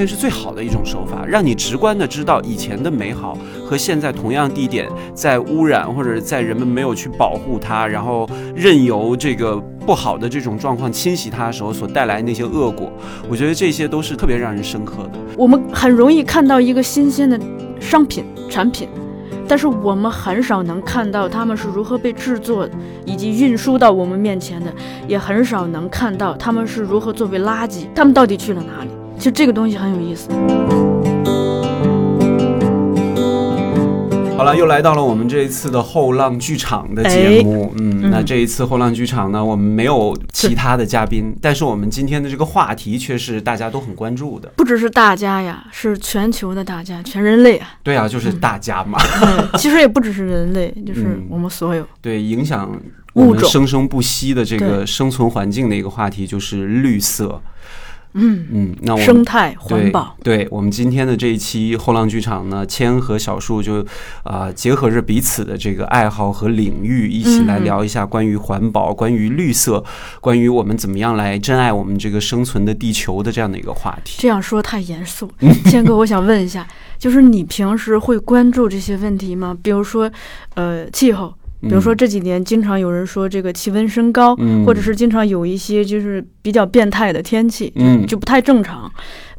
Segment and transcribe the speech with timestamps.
[0.00, 12.90] 录片是最好的一种手法，让你直观的知道以前的美好和现在同样地点在污染或者在人们没有去保护它，然后任由这个不好的这种状况侵袭它的时候所带来那些恶果。
[13.28, 15.18] 我觉得这些都是特别让人深刻的。
[15.36, 17.38] 我们很容易看到一个新鲜的
[17.78, 18.88] 商品产品。
[19.46, 22.68] 但是我们很少能看到他们是如何被制作
[23.04, 24.72] 以及运输到我们面前的，
[25.08, 28.90] 也很少能看到他们是如何作为垃圾，他们到底去了哪里？
[29.20, 30.30] 其实这个东西很有意思。
[34.34, 37.70] 好了，又来到了我们这一次的后浪剧场的节目。
[37.76, 44.48] 嗯，那这一次后浪剧场呢，我们没有其他的嘉宾，但是我们今天的这个话题却是大家都很关注的。
[44.56, 47.74] 不只是大家呀，是全球的大家，全人类啊。
[47.82, 48.98] 对啊，就是大家嘛。
[49.58, 51.86] 其实也不只是人类， 就是我们所有。
[52.00, 52.74] 对，影响
[53.12, 57.38] 我们生生不息的这个生存环境的一个话题，就是绿色。
[58.14, 63.86] 嗯嗯，那我生态环保，对我们今天的这一期后浪剧场呢，千和小树就
[64.24, 69.84] 啊结合着彼此的这个爱好和领域，一起来聊一下关于环保、关于绿色、
[70.20, 74.16] 关于我们怎么样来珍爱我们这个生存的地球的这样的一个话题。
[74.18, 75.30] 这样说太严肃，
[75.70, 76.66] 千哥，我想问一下，
[76.98, 79.56] 就是你平时会关注这些问题吗？
[79.62, 80.10] 比如说，
[80.54, 81.34] 呃，气候。
[81.60, 87.72] 比如说这几年经常有人说这个气温升高，或者是经常有一些就是比较变态的天气，
[88.06, 88.90] 就不太正常。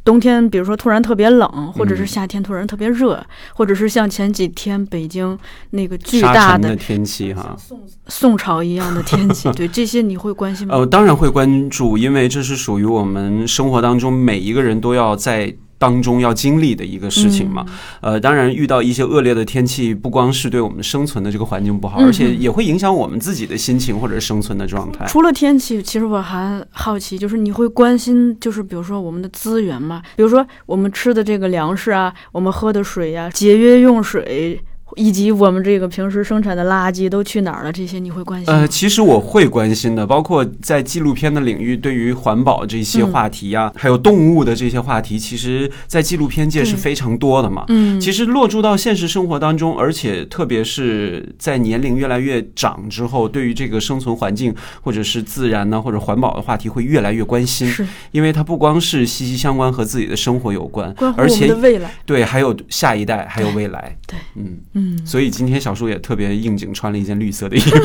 [0.04, 5.38] 冬天比如说突然特别冷，或者是夏天突然特别热，或者是像前几天北京
[5.72, 10.76] 那个巨大的天气哈，宋宋朝一样的天气， 对这些你会关心吗？
[10.76, 15.56] 呃，当然会关注，因为这是属于我们生活当中每一个人都要在。
[15.82, 17.66] 当中要经历的一个事情嘛，
[18.02, 25.08] 呃，当然遇到一些恶劣的天气，不光是对我们生存的这个环境不好，而且也会影响我们自己的心情或者生存的状态。
[25.08, 34.62] 除了天气，其实我还好奇，就是你会关心，就是比如说我们的资源嘛，比如说我们吃的这个粮食啊，我们喝的水呀，节约用水。
[34.96, 37.72] 以及我们这个平时生产的垃圾都去哪儿了？
[37.72, 38.54] 这些你会关心？
[38.54, 47.66] 呃，其实我会关心的，包括在纪录片的领域，对于环保这些话题呀，还有动物的这些话题，其实，在纪录片界是非常多的嘛。
[47.70, 57.68] 嗯，其实落注到现实生活当中，而且特别是在年龄越来越长之后，对于这个生存环境或者是自然呢，或者环保的话题，会越来越关心。
[57.68, 63.96] 是，因为它不光是息息相关和自己的生活有关，而且未来对，还有下一代，还有未来。
[64.08, 64.60] 对，嗯。
[64.82, 67.78] 嗯，所以今天小树也特别应景，穿了一件绿色的衣服。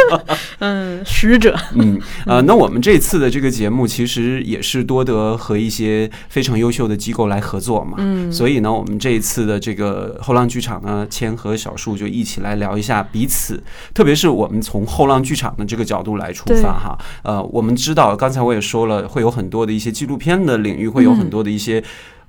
[0.60, 1.56] 嗯，使者。
[1.74, 7.94] 嗯，呃，那我们这次的这个节目其实也是多得和一些非常优秀的机构来合作嘛。
[7.98, 13.62] 嗯，所以呢，我们这一次的这个后浪剧场呢，千和小树就一起来聊一下彼此，
[13.94, 16.98] 特别是我们从后浪剧场的这个角度来出发哈。
[17.22, 21.82] 呃，我们知道，刚才我也说了，会有很多的一些纪录片的领域，会有很多的一些。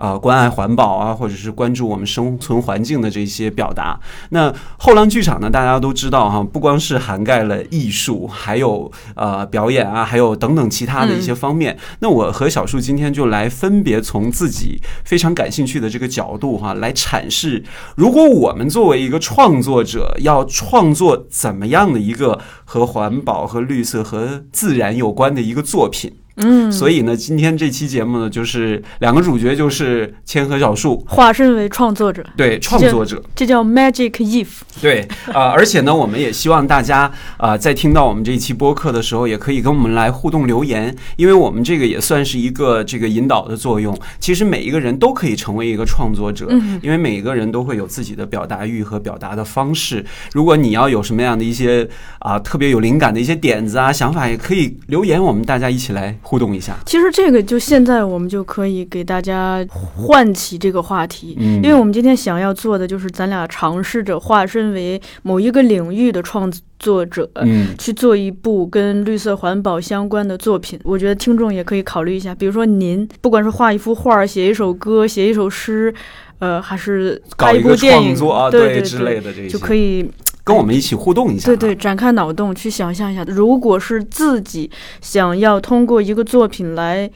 [0.03, 3.97] 啊，关爱环保啊，或者是关注我们生存环境的这些表达。
[4.31, 11.78] 那后浪剧场呢，大家都知道哈，不光是涵盖了艺术，还有呃表演啊，还有等等其他的一些方面。
[12.00, 17.64] 那我和小树今天就来分别从自己非常感兴趣的这个角度哈，来阐释，
[17.96, 26.12] 如果我们作为一个创作者，要创作怎么样的一个和环保、和绿色、和自然有关的一个作品。
[26.38, 34.47] 嗯，所以呢，今天这期节目呢，就是两个主角，就是千和小树，化身为创作者，对，创作者，这叫 Magic Eve。
[34.81, 43.95] 对，啊，而且呢，我们也希望大家啊，在听到我们这一期播客的时候，也可以跟我们来互动留言，因为我们这个也算是一个这个引导的作用。
[44.19, 46.47] 其实每一个人都可以成为一个创作者，
[46.81, 50.03] 因为每一个人都会有自己的表达欲和表达的方式。
[50.33, 56.17] 如果你要有什么样的一些啊特别有灵感的一些点子啊想法，也可以留言，我们大家一起来。
[56.23, 70.79] 互动一下，其实这个就现在我们就可以给大家唤起这个话题，嗯，因为我们今天想要做的就是咱俩尝试着化身为某一个领域的创作者，嗯，去做一部跟绿色环保相关的作品。
[70.84, 75.93] 我觉得听众也可以考虑一下，比如说您不管是画一幅画、写一首歌、写一首诗，
[76.40, 80.09] 呃，还是搞一部电影啊，对之类的，这就可以。
[80.43, 84.69] 跟我们一起互动一下，对对，展开脑洞去想象一下，如果是自己
[85.01, 87.09] 想要通过一个作品来，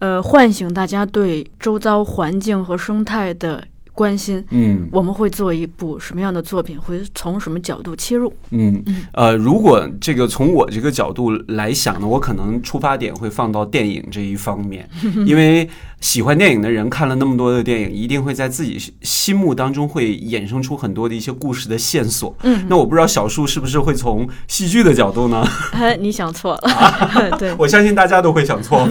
[0.00, 3.64] 呃，唤醒大家对周遭环境和生态的。
[3.94, 6.80] 关心，嗯，我们会做一部什么样的作品？
[6.80, 8.32] 会从什么角度切入？
[8.50, 14.88] 嗯，呃，如果这个从我这个角度来想呢，我可能出发点会放到电影这一方面，
[15.26, 15.68] 因为
[16.00, 22.34] 喜欢电影的人看了那么多的电影，一定会在自己心目当中会衍生出很多的一些故事的线索。
[22.42, 25.46] 嗯，那我不知道小树是不是会从戏剧的角度呢？
[25.72, 28.88] 哎， 你想错了， 对，我相信大家都会想错。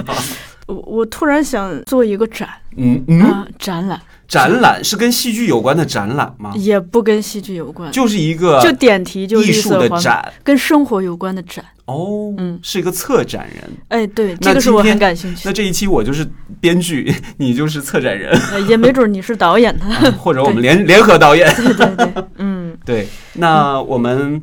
[0.67, 2.47] 我我突然想做一个展，
[2.77, 3.99] 嗯嗯，啊，展览
[4.31, 6.53] 展览是跟戏剧有关的展览吗？
[6.55, 11.65] 也不跟戏剧有关，就是一个就点题就绿艺术的展跟生活有关的展。
[11.83, 13.69] 哦，嗯是一个策展人。
[13.89, 15.51] 哎，对，这个是我很感兴趣那。
[15.51, 16.25] 这一期我就是
[16.61, 19.85] 编剧， 你就是策展人，呃也没准你是导演呢。
[20.17, 21.53] 或者我们联联合导演。
[21.53, 24.41] 对对对，嗯， 对，那我们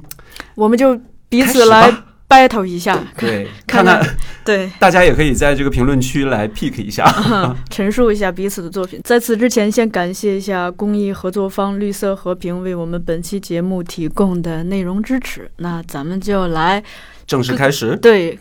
[0.54, 1.00] 我们就
[1.30, 7.04] 彼此来吧 battle 一下，对看看看，对， 大家也可以在这个评论区来 pick 一下。
[7.70, 9.00] 陈述一下彼此的作品。
[9.04, 15.50] 在此之前，先感谢一下公益合作方绿色和平为我们本期节目提供的内容支持。
[15.56, 16.82] 那咱们就来
[17.26, 18.38] 正式开始对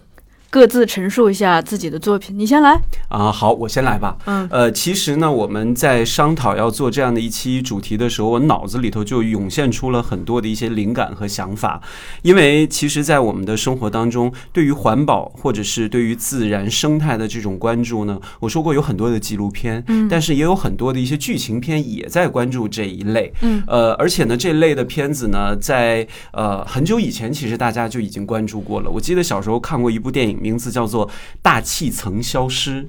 [0.49, 2.37] 各自陈述一下自己的作品。
[2.37, 2.79] 你先来，
[3.09, 4.17] 啊，好，我先来吧。
[4.25, 11.81] 嗯呃，其实呢，我们在商讨要做这样的一期主题的时候，我脑子里头就涌现出了很多的一些灵感和想法。
[12.21, 23.33] 因为其实，在我们的生活当中，对于环保或者是对于自然生态的这种关注呢，我说过有很多的纪录片，嗯但是也有很多的一些剧情片也在关注这一类。
[23.41, 28.89] 嗯呃，而且呢，这类的片子呢，在呃很久以前，其实大家就已经关注过了。
[28.89, 31.07] 我记得小时候看过一部电影，名字叫做
[31.41, 32.83] 《大气层消失》，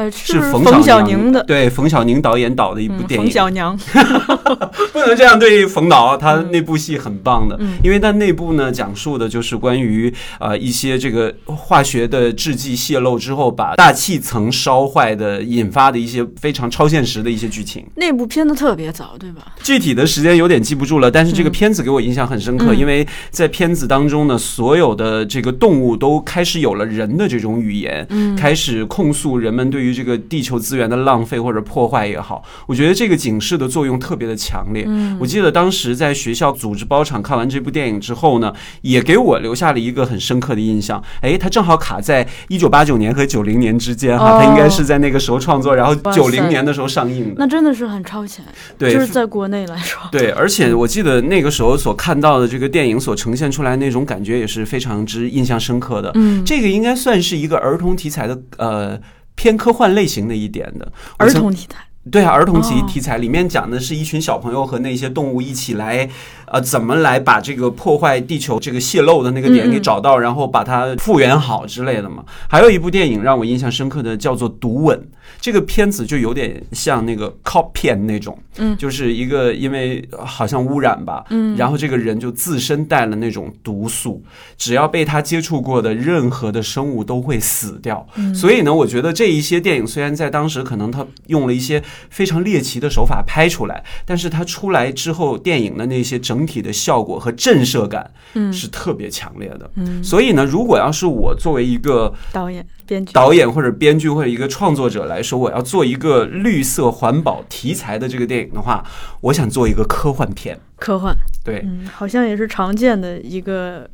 [0.00, 1.42] 呃，是冯冯小宁宁的。
[1.44, 3.26] 对，冯小宁导演导的一部嗯，电影。
[3.26, 3.76] 冯小娘，
[4.92, 17.84] 不能这样对冯导，他那部戏很棒的，嗯因为他内部呢讲述的就是关于呃一些这个化学的制剂泄露之后，把大气层烧坏的引发的一些非常超现实的一些剧情。
[17.96, 19.52] 那部片子特别早，对吧？
[19.62, 34.84] 具体的时间有点记不住了，但是这个片子给我印象很深刻，嗯因为在片子当中呢，所有的这个动物都开始有了人的这种语言，嗯开始控诉人们对于这个地球资源的浪费或者破坏也好，我觉得这个警示的作用特别的强烈。
[34.86, 38.52] 嗯我记得当时在学校组织包场看完这部电影之后呢，
[38.82, 41.02] 也给我留下了一个很深刻的印象。
[41.20, 47.34] 哎，它正好卡在一九八九年和九零年之间哈，哦它应该是在那个时候创作，然后九零年的时候上映的。
[47.36, 48.44] 那真的是很超前，
[48.78, 50.00] 对，就是在国内来说。
[50.10, 56.10] 对，而且我记得那个时候所看到的这个电影所呈现出来那种感觉也是非常之印象深刻的。
[56.14, 58.98] 嗯，这个应该算是一个儿童题材的呃
[59.34, 61.78] 偏科幻类型的一点的儿童题材。
[62.10, 66.08] 对啊，儿童题哦题材里面讲的是一群小朋友和那些动物一起来，
[66.50, 72.24] 呃，怎么来把这个破坏地球这个泄漏的那个点给找到，然后把它复原好之类的嘛。
[72.48, 74.98] 还有一部电影让我印象深刻的叫做《毒吻》，
[75.40, 84.22] 这个片子就有点像那个 cop 片那种，嗯就是一个因为好像污染吧，嗯，然后这个人就自身带了那种毒素，
[84.58, 88.04] 只要被他接触过的任何的生物都会死掉。
[88.16, 99.70] 嗯所以呢，我觉得这一些电影虽然在当时可能他用了一些非常猎奇的手法拍出来，但是他出来之后，电影的那些整体的效果和震慑感嗯是特别强烈的。
[99.74, 108.84] 嗯，所以呢，如果要是我作为一个导演、编剧，导演或者编剧或者一个创作者来说，我要做一个绿色环保题材的这个电影的话，
[109.22, 110.58] 我想做一个科幻片。
[110.76, 111.14] 科幻，
[111.44, 113.88] 对，嗯，好像也是常见的一个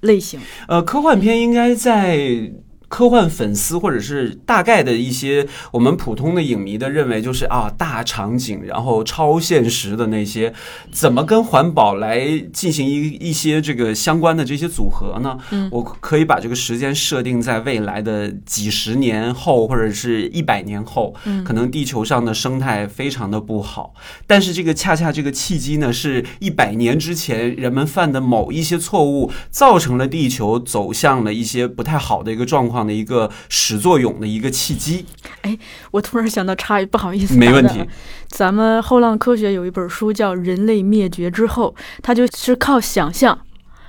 [0.00, 0.40] 类型。
[0.68, 2.50] 呃，科幻片应该在
[2.90, 10.52] 科幻粉丝或者是大概的一些我们普通的影迷的认为，就是啊大场景，然后超现实的那些，
[10.90, 15.38] 怎么跟环保来进行一一些这个相关的这些组合呢？
[15.52, 15.68] 嗯。
[15.70, 21.44] 我可以把这个时间设定在未来的几十年后，或者是一百年后，嗯。
[21.44, 23.94] 可能地球上的生态非常的不好，
[24.26, 35.06] 但是这个恰恰这个契机呢，是一百年之前人们犯的某一些错误，造成了地球走向了一些不太好的一个状况的一个始作俑的一个契机。
[35.42, 35.58] 哎
[35.90, 37.84] 我突然想到插一，不好意思，没问题。
[38.28, 43.38] 咱们后浪科学有一本书叫《人类灭绝之后》，它就是靠想象，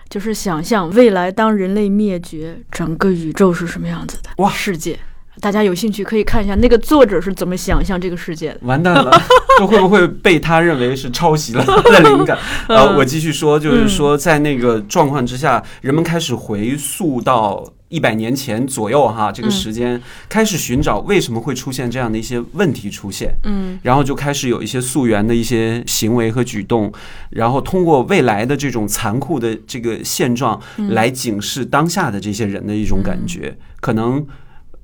[0.09, 4.97] 就是想象未来当人类灭绝，整个宇宙是什么样子的哇世界。
[5.39, 8.59] 大家有兴趣可以看一下那个作者是怎么想象这个世界的。
[8.63, 9.09] 完蛋了，
[9.57, 12.37] 这会不会被他认为是抄袭了他的灵感？
[12.67, 23.31] 呃，我继续说，就是说，在那个状况之下，人们开始回溯到一百年前左右哈，这个时间开始寻找为什么会出现这样的一些问题出现。
[23.43, 26.91] 嗯然后就开始有一些溯源的一些行为和举动，
[27.29, 34.25] 然后通过未来的这种残酷的这个现状来警示当下的这些人的一种感觉，可能。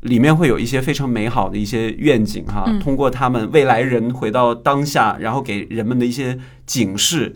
[0.02, 6.38] 里面会有一些非常美好的一些愿景哈，嗯通过他们未来人回到当下，然后给人们的一些
[6.68, 7.36] 警示，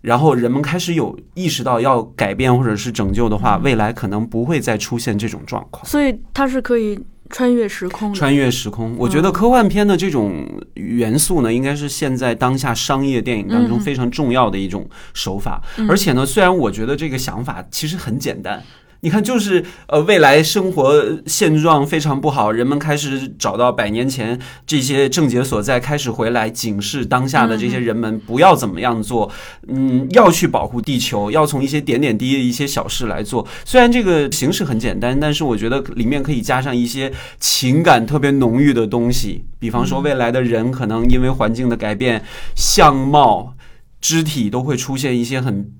[0.00, 5.84] 然后人们开始有意识到要改变或者是拯救的话，未来可能不会再出现这种状况。
[5.84, 6.98] 所以它是可以
[7.30, 8.14] 穿越时空。
[8.14, 15.60] 穿越时空，我觉得科幻片的这种元素呢，应该是现在当下商业电影当中嗯非常重要的一种手法。
[15.78, 18.62] 嗯而且呢，虽然我觉得这个想法其实很简单。
[19.06, 24.36] 你看，就是呃，未来生活现状非常不好，人们开始找到百年前
[24.66, 29.30] 这些症结所在，开始回来警示当下的这些人们不要怎么样做，
[29.68, 33.46] 嗯，要去保护地球，要从一些点点滴滴的一些小事来做。
[33.64, 42.24] 虽然这个形式很简单，但是我觉得里面可以加上一些情感特别浓郁的东西，比方说未来的人可能因为环境的改变，
[42.56, 43.54] 相貌、
[44.00, 45.70] 肢体都会出现一些很。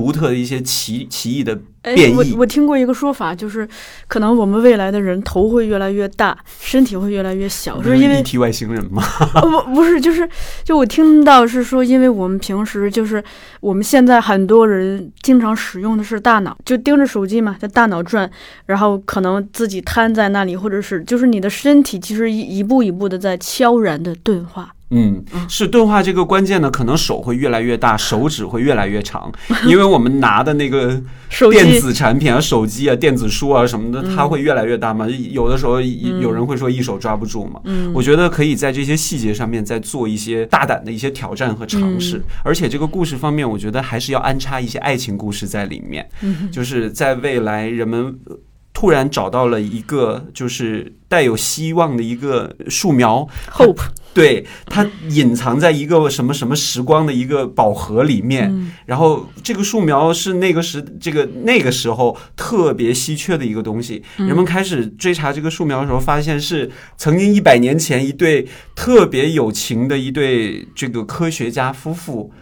[0.00, 2.14] 独特的一些奇奇异的变异。
[2.14, 3.68] 我我听过一个说法，就是
[4.08, 9.02] 可能我们未来的人头会越来越大，身体会越来越小，是因为体外星人吗？
[9.42, 10.26] 不不是，就是
[10.64, 13.22] 就我听到是说，因为我们平时就是
[13.60, 18.30] 我们现在很多人经常使用的是大脑，就盯着手机嘛，在大脑转，
[18.64, 24.72] 然后可能自己瘫在那里，或者是就是你的身体其实一一步一步的在悄然的钝化。
[24.90, 29.30] 嗯，是钝化这个关键呢，可能手会越来越大，手指会越来越长，
[29.66, 31.00] 因为我们拿的那个
[31.50, 35.06] 电子产品啊、手机啊、电子书啊什么的，它会越来越大嘛。
[35.08, 37.60] 有的时候有人会说一手抓不住嘛。
[37.64, 46.08] 嗯，我觉得可以在这些细节上面再做一些大胆的一些挑战和尝试，而且这个故事方面，我觉得还是要安插一些爱情故事在里面，
[46.50, 48.18] 就是在未来人们。
[48.80, 53.82] 突然找到了一个就是带有希望的一个树苗，hope，
[54.14, 72.32] 对它隐藏在一个什么什么时光的一个宝盒里面，然后这个树苗是那个时这个那个时候特别稀缺的一个东西，人们开始追查这个树苗的时候，发现是曾经一百年前一对特别有情的一对这个科学家夫妇。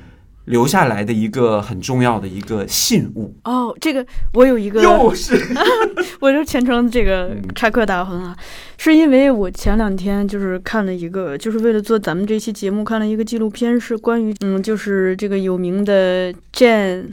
[0.49, 3.35] 留下来的一个很重要的一个信物。
[3.45, 5.39] 哦，这个我有一个，又是，
[6.21, 8.37] 我就全程这个插科打诨啊，
[8.77, 17.07] 是因为我前两天就是看了一个，就是为了做咱们这期节目看了一个纪录片，是关于嗯，就是这个有名的 Jane，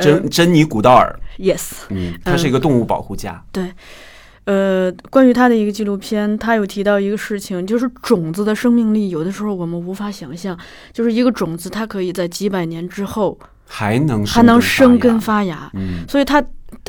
[0.00, 3.72] 珍珍妮古道尔，yes，嗯，他是一个动物保护家，对。
[4.44, 10.58] 呃，关于他的一个纪录片，他有提到一个事情，就是种子的生命力，有的时候我们无法想象，
[10.92, 15.70] 就是一个种子，它可以在几百年之后还能还能生根发芽。
[15.74, 16.42] 嗯，所以他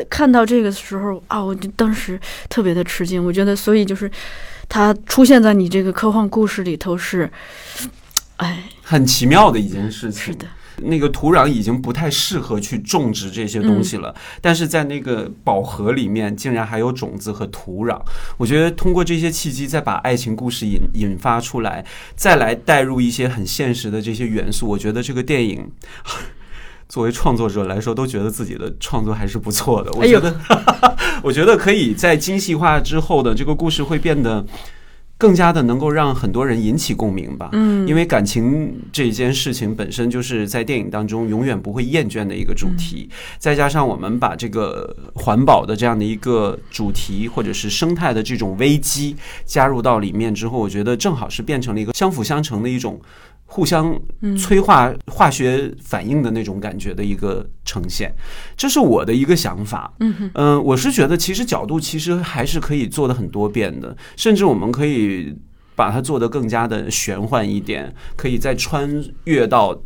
[0.09, 2.19] 看到这个时候啊，我就当时
[2.49, 3.23] 特别的吃惊。
[3.23, 4.09] 我觉得，所以就是
[4.67, 7.29] 他出现在你这个科幻故事里头是，
[8.37, 10.23] 哎，很奇妙的一件事情。
[10.23, 10.47] 是的。
[10.77, 17.99] 那个土壤已经不太适合去种植这些东西了，但是在那个宝盒里面竟然还有种子和土壤。
[18.37, 25.69] 我觉得通过这些契机，再把爱情故事引引发出来，再来带入一些很现实的这些元素，我觉得这个电影
[26.89, 29.91] 作为创作者来说，都觉得自己的创作还是不错的。
[29.93, 30.35] 我觉得，
[31.23, 34.45] 我觉得可以在精细化之后的这个故事会变得。
[35.23, 49.15] 更加的能够让很多人引起共鸣吧，嗯，因为感情这件事情本身就是在电影当中永远不会厌倦的一个主题，再加上我们把这个环保的这样的一个主题或者是生态的这种危机
[49.45, 52.99] 加入到里面之后，我觉得正好是变成了一个相辅相成的一种。
[53.53, 53.95] 互相
[54.35, 58.11] 催化化学反应的那种感觉的一个呈现，
[58.57, 59.93] 这是我的一个想法。
[59.99, 65.35] 嗯嗯，我是觉得其实角度其实还是可以做的很多变的，甚至我们可以
[65.75, 68.89] 把它做得更加的玄幻一点，可以再穿
[69.25, 69.79] 越到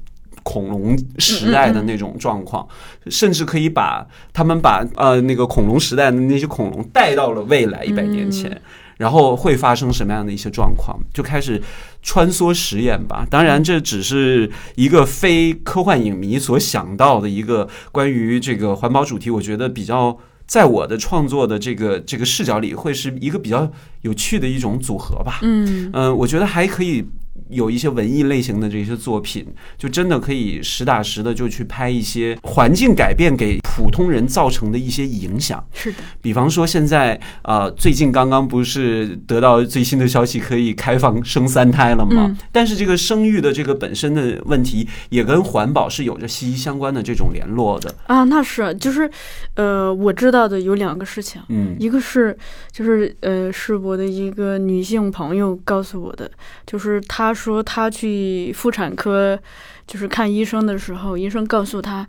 [0.44, 2.66] 恐龙时代的那种状况，
[3.08, 8.62] 甚至可以把他们把呃那个恐龙时代的那些恐龙带到了未来一百年前。
[8.98, 11.00] 然后会发生什么样的一些状况？
[11.14, 11.62] 就开始
[12.02, 13.26] 穿梭实验吧。
[13.30, 19.30] 当然，这只是一个非科幻影迷所想到的一个关于这个环保主题。
[19.30, 25.40] 我觉得比较在我的创作的这个这个视角里，会是一个比较有趣的一种组合吧。
[25.42, 27.06] 嗯嗯，我觉得还可以。
[27.50, 29.46] 有一些文艺类型的这些作品，
[29.78, 35.66] 就真的可以实打实的就去拍一些环境改变给普通人造成的一些影响。
[35.74, 42.36] 是的，比方说现在啊，最近刚刚不是得到最新的消息，可以开放生三胎了吗？
[42.52, 48.24] 但是这个生育的这个本身的问题，也跟环保是有着息息相关的这种联络的啊。
[48.26, 49.10] 那是就是，
[49.56, 52.38] 呃，我知道的有两个事情，嗯，一个是
[52.72, 56.30] 就是呃，是我的一个女性朋友告诉我的，
[56.66, 57.37] 就是她。
[57.38, 59.40] 说她去妇产科，
[59.86, 62.06] 就是看医生的时候，医生告诉她，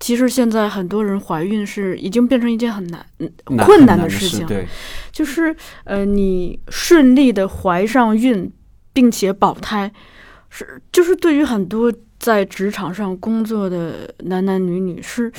[0.00, 3.06] 其实现在很多人怀孕是已经变成一件很难、
[3.58, 4.46] 困难的事情。
[4.46, 4.66] 对，
[5.12, 5.54] 就是
[5.84, 8.52] 呃，你顺利的怀上孕，
[8.92, 9.92] 并且保胎，
[10.50, 15.32] 是就是对于很多在职场上工作的男男女女是。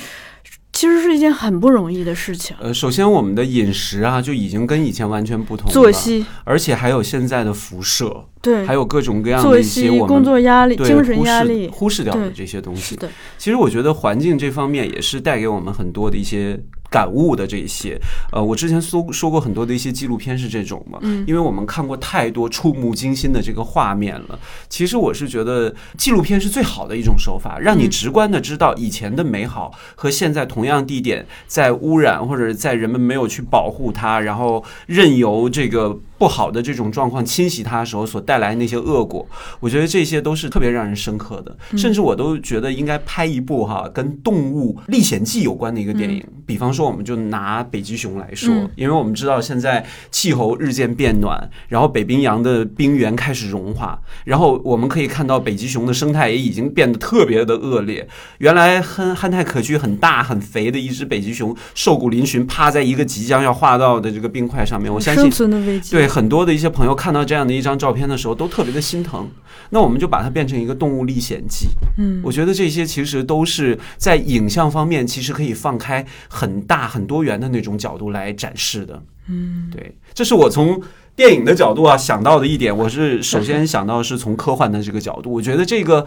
[0.76, 2.54] 其实是一件很不容易的事情。
[2.60, 5.72] 呃，首先我们的饮食啊，就已经跟以前完全不同。
[5.72, 12.94] 作息，而且还有现在的辐射，对，还有各种各样的一些我们工作压力、精神压力忽视掉的这些东西。
[12.96, 16.60] 的，其实我觉得环境这方面也是带给我们很多的一些。
[16.96, 18.00] 感悟的这些。
[18.32, 24.38] 呃，我之前说说过很多的一些纪录片是这种嘛，嗯因为我们看过太多触目惊心的这个画面了。
[24.70, 39.26] 其实我是觉得纪录片是最好的一种手法，让你嗯直观的知道以前的美好和现在同样地点在污染或者在人们没有去保护它，然后任由这个不好的这种状况侵袭它的时候所带来的那些恶果。
[39.60, 46.24] 我觉得这些都是特别让人深刻的，甚至我都觉得应该拍一部哈跟《动物历险记》有关的一个电影。
[46.46, 58.06] 比方说，我们就拿北极熊来说，嗯因为我们知道现在气候日渐变暖，然后北冰洋的冰原开始融化，然后我们可以看到北极熊的生态也已经变得特别的恶劣。
[58.38, 64.92] 原来憨憨态可掬、很大很肥的一只北极熊，瘦骨嶙峋，趴在一个即将要化到的这个冰块上面。
[64.92, 65.96] 我相信生存的危机。
[66.06, 69.28] 对很多的一些朋友看到这样的一张照片的时候，都特别的心疼。
[69.70, 71.66] 那我们就把它变成一个动物历险记。
[71.98, 79.02] 嗯，我觉得这些其实都是在影像方面，其实可以放开很大很多元的那种角度来展示的。
[79.28, 80.80] 嗯，对，这是我从
[81.16, 82.76] 电影的角度啊想到的一点。
[82.76, 86.06] 我是首先想到是从科幻的这个角度，我觉得这个。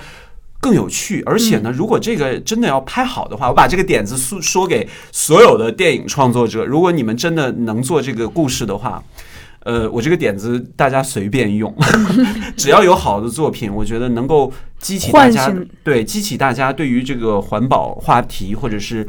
[0.62, 9.02] 更有趣，而且呢，如果这个真的要拍好的话，我把这个点子说说给所有的电影创作者，如果你们真的能做这个故事的话，
[9.64, 11.74] 呃，我这个点子大家随便用，
[12.56, 19.06] 只要有好的作品，我觉得能够激起大家对激起大家对于这个环保话题或者是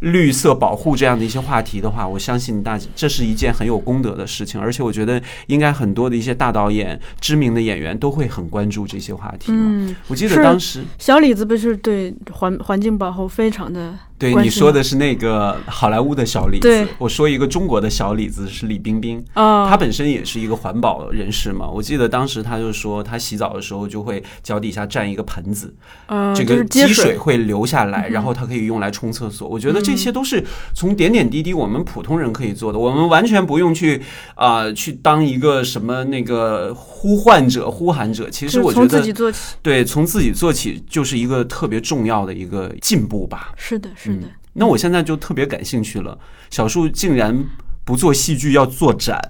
[0.00, 9.46] 绿色保护这样的一些话题的话，我相信大这是一件很有功德的事情，而且我觉得应该很多的一些大导演、知名的演员都会很关注这些话题。
[9.48, 19.22] 嗯，我记得当时小李子不是对环环境保护非常的对你说的是那个好莱坞的小李子对，我说一个中国的小李子是李冰冰。
[19.34, 25.74] 啊，他本身也是一个环保人士嘛，我记得当时他就说，他洗澡的时候就会脚底下站一个盆子，
[26.06, 29.48] 嗯，这个积水会流下来，然后它可以用来冲厕所。
[29.48, 30.42] 我觉得这些都是
[30.74, 34.00] 从点点滴滴我们普通人可以做的，我们完全不用去
[34.36, 38.30] 啊、去当一个什么那个呼唤者、呼喊者。
[38.30, 39.56] 其实我觉得自己做起。
[39.60, 43.52] 对，从自己做起就是一个特别重要的一个进步吧。
[43.56, 44.30] 是的，是的嗯。
[44.54, 46.18] 那我现在就特别感兴趣了，
[46.50, 47.44] 小树竟然
[47.84, 49.20] 不做戏剧，要做展，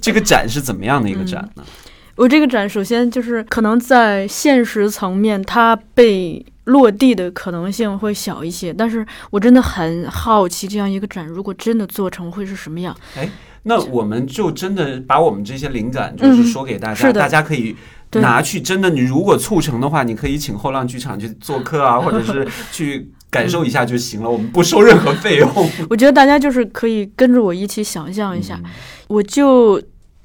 [0.00, 1.64] 这个展是怎么样的一个展呢？
[2.16, 12.96] 我这个展首先就是可能在现实层面，它被落地的可能性会小一些，但是我真的很好奇，这样一个展如果真的做成会是什么样？
[13.16, 13.28] 哎
[13.64, 17.76] 那我们就真的把我们这些灵感，就是说给大家，大家可以
[18.12, 18.60] 拿去。
[18.60, 25.70] 真的，你如果促成的话，你可以请后浪剧场去做客啊，或者是 去感受一下就行了，我们不收任何费用。
[25.90, 28.60] 我觉得大家就是可以跟着我一起想象一下，
[29.08, 29.80] 我就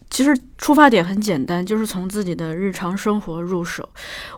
[0.09, 3.87] 其实出发点很简单，就是从自己的日常生活入手。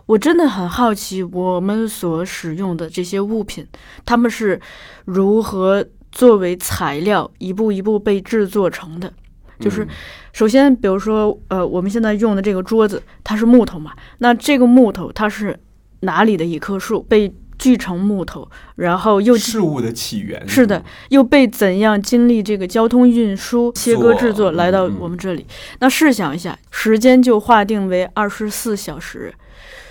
[0.06, 3.66] 我真的很好奇，我们所使用的这些物品，
[4.04, 4.60] 它们是
[5.04, 9.12] 如何作为材料一步一步被制作成的。
[9.58, 9.88] 就是嗯
[10.34, 13.92] 首先，比如说，呃，我们现在用的这个桌子，它是木头嘛？
[14.18, 15.58] 那这个木头它是
[16.00, 25.46] 哪里的一棵树被锯成木头，然后又事物的起源是的，又被怎样经历这个交通运输、切割制作嗯来到嗯我们这里？
[25.80, 29.34] 那试想一下，时间就划定为二十四小时，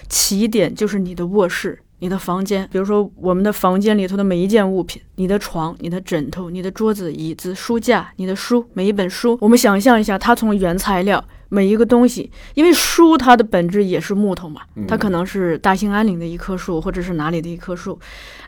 [0.10, 1.80] 起点就是你的卧室。
[2.00, 18.00] 你的房间，比如说我们的房间里头的每一件物品，你的床、你的枕头、你的桌子、椅子、书架、你的书，每一本书，我们想象一下，它从原材料每一个东西，因为书它的本质也是木头嘛，它可能是大兴安岭的一棵树，或者是哪里的一棵树，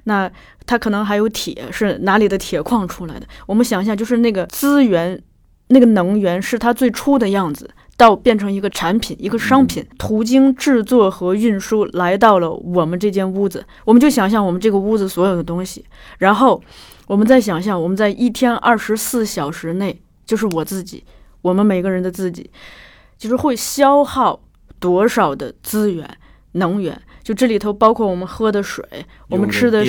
[0.05, 0.29] 那
[0.65, 3.27] 它可能还有铁，是哪里的铁矿出来的。
[3.45, 5.21] 我们想象，就是那个资源，
[5.67, 13.65] 那个能源是它最初的样子，到变成一个产品、一个商品，途经制作和运输来到了我们这间屋子。
[13.85, 15.85] 我们就想象我们这个屋子所有的东西，
[16.17, 16.61] 然后
[17.07, 21.03] 我们再想象我们在一天二十四小时内，就是我自己，
[21.41, 22.49] 我们每个人的自己，
[23.17, 24.39] 就是会消耗
[24.79, 26.07] 多少的资源、
[26.53, 27.01] 能源。
[27.23, 28.83] 就这里头包括我们喝的水，
[29.29, 29.83] 我们吃的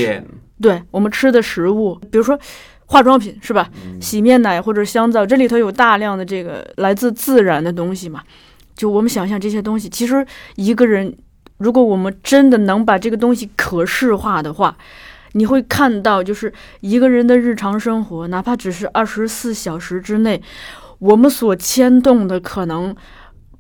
[0.61, 2.37] 对我们吃的食物，比如说
[2.87, 3.71] 化妆品是吧？
[4.01, 8.23] 洗面奶或者香皂，这里头有大量的这个来自自然的东西嘛。
[8.75, 11.17] 就我们想象这些东西，其实一个人，
[11.59, 14.77] 如果我们真的能把这个东西可视化的话，
[15.33, 20.43] 你会看到，就是一个人的日常生活，哪怕只是二十四小时之内，
[20.99, 22.95] 我们所牵动的可能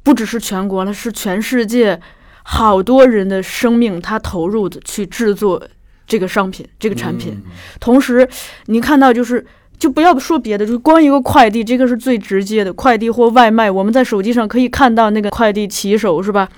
[0.09, 2.01] 不只是全国了，是全世界
[2.43, 5.63] 好多人的生命，他投入的去制作
[6.07, 7.35] 这个商品、这个产品。
[7.45, 8.27] 嗯同时，
[8.67, 9.45] 你看到就是。
[9.79, 12.73] 就不要说别的，就光一个快递，这个是最直接的。
[12.73, 16.49] 快递或外卖，我们在手机上可以看到那个快递骑手，是吧？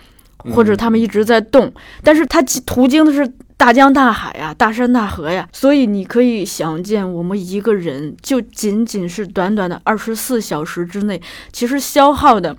[0.55, 1.71] 或者他们一直在动，
[2.03, 5.47] 但是它途经的是大江大海呀，大山大河呀。
[5.53, 11.21] 所以你可以想见，我们一个人就仅仅是短短的二十四小时之内，
[11.53, 12.57] 其实消耗的。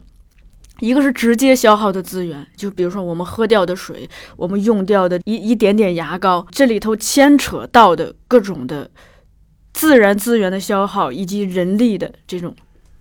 [0.81, 8.89] 一个是直接消耗的资源，就比如说我们喝掉的水，我们用掉的一一点点牙膏，这里头牵扯到的各种的
[9.73, 12.55] 自然资源的消耗以及人力的这种，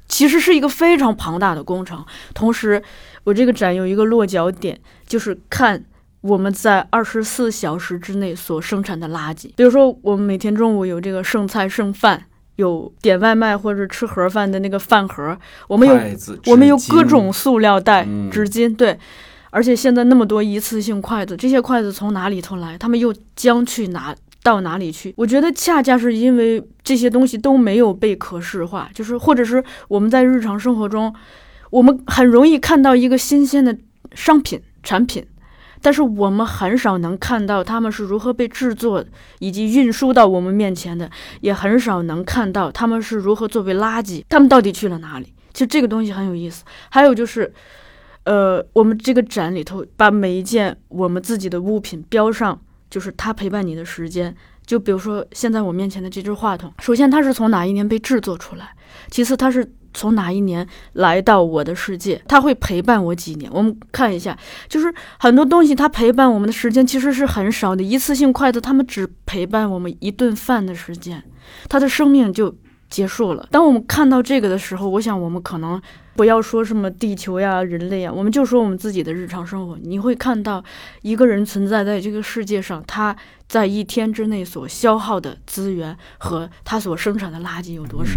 [0.08, 2.04] 其实是一个非常庞大的工程。
[2.34, 2.82] 同时，
[3.24, 5.84] 我这个展有一个落脚点，就是看
[6.20, 12.26] 我们在二十四小时之内所生产的垃圾，比如说我们每天中午有这个剩菜剩饭。
[12.56, 15.36] 有点外卖或者吃盒饭的那个饭盒，
[15.66, 15.94] 我们有
[16.46, 18.98] 我们有各种塑料袋、纸巾，对，
[19.50, 22.76] 而且现在那么多一次性筷子，这些筷子从哪里头来？
[22.76, 25.14] 他们又将去哪到哪里去？
[25.16, 31.14] 我觉得恰恰是因为这些东西都没有被可视化，就是或者是我们在日常生活中，
[31.70, 33.76] 我们很容易看到一个新鲜的
[34.14, 35.24] 商品产品。
[35.82, 39.04] 但是我们很少能看到他们是如何被制作
[39.38, 45.32] 以及运输到我们面前的，也很少能看到他们是如何作为垃圾，他们到底去了哪里？
[45.52, 46.64] 其实这个东西很有意思。
[46.90, 47.52] 还有就是，
[48.24, 54.36] 呃，我们这个展里头把每一件我们自己的物品标上，就是它陪伴你的时间。
[54.70, 58.68] 就比如说现在我面前的这只话筒，首先它是从哪一年被制作出来，
[59.10, 59.68] 其次它是。
[59.92, 62.22] 从哪一年来到我的世界？
[62.28, 63.50] 它会陪伴我几年？
[63.52, 67.82] 我们看一下，就是很多东西，它陪伴我们的时间其实是很少的。
[67.82, 71.20] 一次性筷子，它们只陪伴我们一顿饭的时间，
[71.68, 72.54] 它的生命就
[72.88, 73.48] 结束了。
[73.50, 75.82] 当我们看到这个的时候，我想我们可能
[76.20, 79.78] 不要说什么地球呀、人类呀，我们就说我们自己的日常生活。
[79.80, 80.62] 你会看到
[81.00, 83.16] 一个人存在在这个世界上，他。
[83.50, 88.12] 在一天之内所消耗的资源和他所生产的垃圾有多少？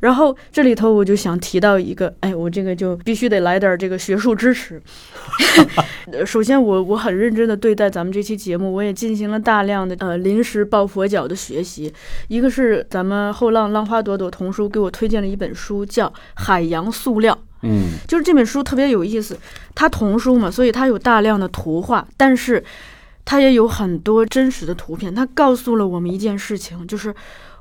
[0.00, 4.82] 然后这里头我就想提到一个，哎，我这个就必须得来点这个学术支持。
[6.26, 11.90] 首先，我我很认真的对待咱们这期节目，我也进行了大量的呃临时抱佛脚的学习。
[12.28, 17.27] 一个是咱们后浪浪花朵朵童书给我推荐了一本书，叫《海洋塑料》。
[17.62, 19.38] 嗯，就是这本书特别有意思，
[19.74, 22.64] 它童书嘛，所以它有大量的图画，但是。
[23.30, 27.14] 它也有很多真实的图片，它告诉了我们一件事情，就是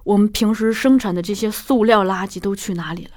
[0.05, 3.11] 我们平时生产的这些塑料垃圾都去哪里了？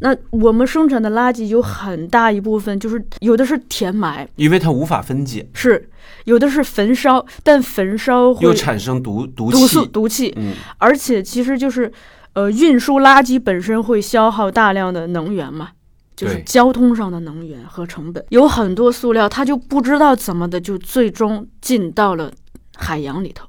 [0.00, 5.88] 那我们生产的垃圾有很大一部分就是有的是填埋，因为它无法分解；是
[6.24, 10.34] 有的是焚烧，但焚烧会又产生毒毒气，毒气。
[10.36, 11.90] 嗯，而且其实就是
[12.36, 15.70] 呃，运输垃圾本身会消耗大量的能源嘛。
[16.14, 22.32] 就是交通上的能源和成本，有很多塑料，它就不知道怎么的，就最终进到了
[22.74, 23.46] 海洋里头。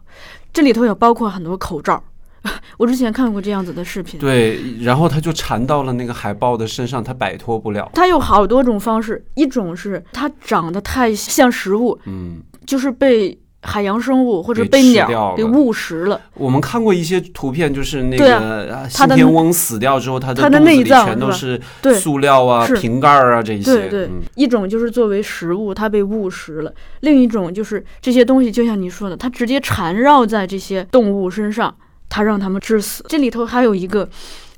[0.51, 2.03] 这里头也包括很多口罩，
[2.77, 4.19] 我之前看过这样子的视频。
[4.19, 7.89] 对，然后它就缠到了那个海豹的身上，它摆脱不了。
[7.93, 13.39] 它有好多种方式，一种是它长得太像食物，嗯，就是被。
[13.63, 16.21] 海洋生物或者被鸟给误食了。
[16.35, 21.59] 我们看过一些图片，就是那个信天翁死掉之后，它的内脏全都是
[21.99, 23.63] 塑料啊、瓶盖啊这些。
[23.63, 31.75] 对对，一种就是作为食物，它被误食了；另一种就是这些东西，就像你说的，它直接缠绕在这些动物身上，
[32.07, 33.03] 它让它们致死。
[33.09, 34.07] 这里头还有一个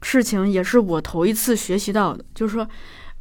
[0.02, 2.68] 事情，也是我头一次学习到的，就是说，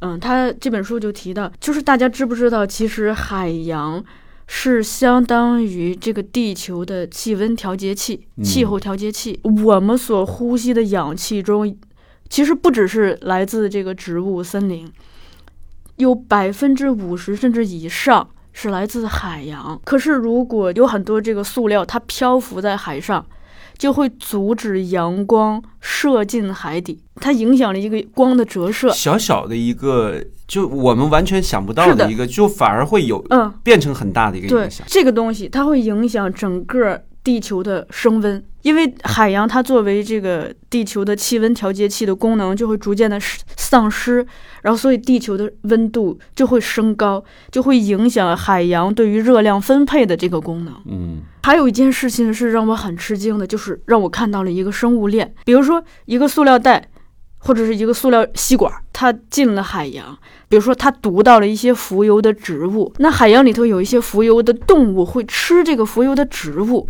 [0.01, 4.03] 嗯，他这本书就提到，就是大家知不知道，其实海洋。
[4.51, 9.39] 是相当于这个地球的气温调节器、气候调节器。
[9.63, 11.77] 我们所呼吸的氧气中，
[12.27, 14.91] 其实不只是来自这个植物、森林，
[15.97, 19.79] 有百分之五十甚至以上是来自海洋。
[19.85, 23.23] 可是，如果有很多这个塑料，它漂浮在海上。
[23.77, 28.89] 就会阻止阳光射进海底，它影响了一个光的折射。
[28.91, 34.85] 小小的一个，就我们完全想不到的一个，就反而会有嗯变成很大的一个影响。
[34.89, 37.03] 这个东西它会影响整个。
[37.23, 43.19] 地球的升温，因为海洋它作为这个地球的气温调节器的功能就会逐渐的
[43.55, 44.25] 丧失，
[44.61, 50.73] 然后所以地球的温度就会升高，就会影响海洋对于热量分配的这个功能。
[50.89, 56.89] 嗯，还有一件事情是让我很吃惊的，就是让我看到了一个生物链，比如说一个塑料袋
[57.37, 66.87] 或者是一个塑料吸管，它进了海洋，比如说它毒到了一些浮游的植物，那海洋里头有一些浮游的动物会吃这个浮游的植物。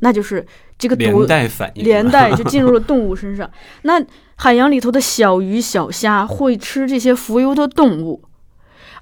[0.00, 0.46] 那就是
[0.78, 3.50] 这个毒连带反应，连带就进入了动物身上。
[3.82, 4.00] 那
[4.36, 8.22] 海洋里头的小鱼小虾会吃这些浮游的动物，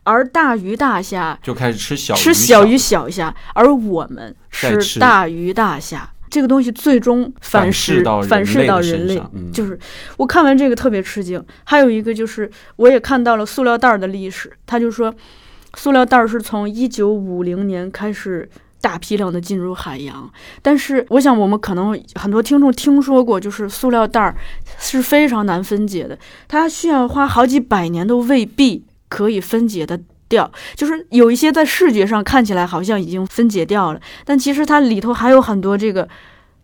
[0.04, 6.10] 而大鱼大虾就开始吃小吃小鱼小虾，而我们吃大鱼大虾。
[6.28, 9.78] 这个东西最终反噬反噬到人类，就是
[10.16, 11.42] 我看完这个特别吃惊。
[11.64, 15.14] 还有一个就是我也看到了塑料袋的历史，他就说，
[15.74, 18.48] 塑料袋是从一九五零年开始。
[18.86, 20.30] 大批量的进入海洋。
[20.62, 24.36] 但是，我想我们可能很多听众听说过，就是塑料袋儿
[24.78, 30.48] 是非常难分解的，它需要花好几百年都未必可以分解的掉。
[30.76, 36.08] 就是有一些在视觉上看起来好像已经分解掉了，但其实它里头还有很多这个。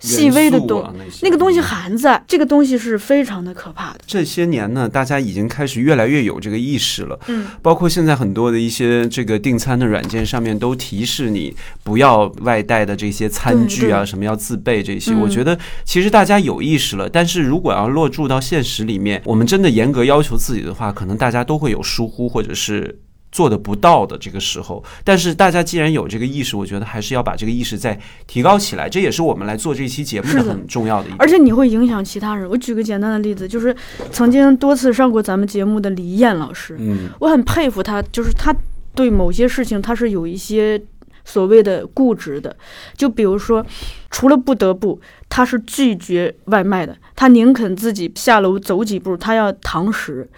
[0.02, 0.84] 细微的东，
[1.22, 4.00] 那个东西含在，这个东西是非常的可怕的。
[4.06, 7.18] 这些年呢，大家已经开始越来越有这个意识了。
[7.28, 15.14] 嗯，包括现在很多的一些这个订餐的软件上面都提示你不要外带的这些餐具啊，什么要自备这些。
[15.14, 22.98] 我觉得其实大家有意识了，但是如果要落注到现实里面，我们真的严格要求自己的话，可能大家都会有疏忽或者是。
[23.33, 31.09] 做的不到的这个时候，但是大家既然有这个意识，我觉得还是要把这个意识再提高起来，这也是我们来做这期节目的很重要的。
[31.09, 32.47] 一而且你会影响其他人。
[32.49, 33.75] 我举个简单的例子，就是
[34.11, 38.55] 曾经多次上过咱们节目的李艳老师，嗯，我很佩服他，就是他
[38.95, 40.79] 对某些事情他是有一些
[41.25, 42.55] 所谓的固执的。
[42.95, 43.64] 就比如说，
[44.11, 50.29] 除了不得不，他是拒绝外卖的，他宁肯自己下楼走几步，他要堂食。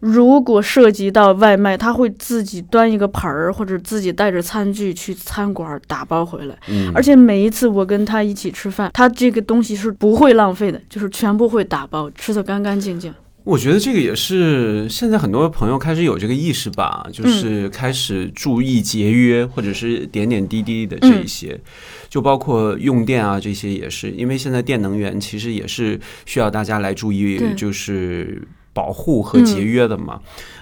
[0.00, 6.56] 如果涉及到外卖，他会自己端一个盆儿，或者自己带着餐具去餐馆打包回来。
[6.68, 13.12] 嗯，而且每一次我跟他一起吃饭，他这个东西是不会浪费的，就是全部会打包，吃的干干净净。
[13.44, 21.60] 我觉得这个也是现在很多朋友开始有这个意识吧，就是开始注意节约，或者是点点滴滴的这一些，
[22.08, 28.40] 就包括用电啊这些也是，因为现在电能源其实也是需要大家来注意，就是。
[28.80, 30.18] 保护和节约的嘛，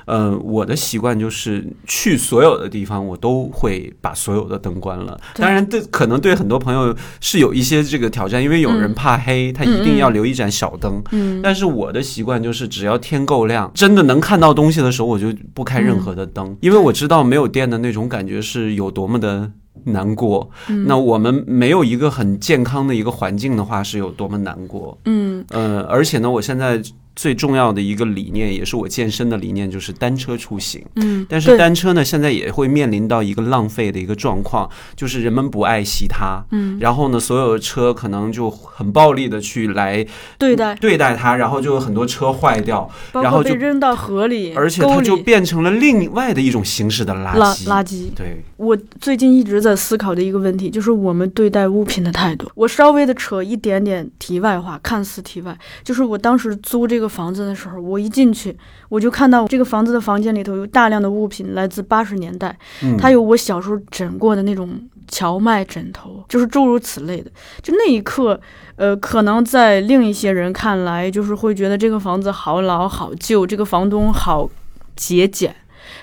[0.07, 5.17] 嗯，我的习惯就是去所有的地方，我都会把所有的灯关了。
[5.37, 11.01] 当然，对可能对很多朋友是有一些这个挑战，因为有人怕黑，他一定要留一盏小灯。
[11.13, 19.49] 嗯，但是我的习惯就是，只要天够亮，真的能看到东西的时候，我就不开任何的灯，因为我知道没有电的那种感觉是有多么的
[19.85, 20.51] 难过。
[20.87, 24.99] 那我们没有一个很健康的一个环境的话，是有多么难过。
[25.05, 26.83] 嗯，呃，而且呢，我现在。
[27.19, 30.81] 最重要的一个理念，也是我健身的理念，就是单车出行。
[30.95, 36.41] 嗯，但是单车呢，现在也会面临到一个浪费的一个状况，就是人们不爱惜它。
[36.53, 40.07] 嗯，然后呢，所有的车可能就很暴力的去来
[40.39, 47.67] 对待对待它，然后就有很多车坏掉，然后就扔到河里，而且它就变成了另外的一种形式的垃圾。
[47.67, 48.11] 垃圾。
[48.15, 52.49] 对，我最近一直在思考的一个问题，就是我们对待物品的态度。
[52.55, 57.79] 我稍微的扯一点点题外话，看似题外，就是我当时租这个房子的时候。
[57.81, 58.55] 我一进去，
[58.89, 62.55] 我就看到这个房子的房间里头有大量的物品，来自八十年代。
[62.99, 67.31] 它有我小时候枕过的那种荞麦枕头，就是诸如此类的。
[67.63, 68.39] 就那一刻，
[68.77, 74.51] 呃，可能在另一些人看来，就是会觉得这个房子好老好旧，这个房东好
[74.97, 75.55] 节俭。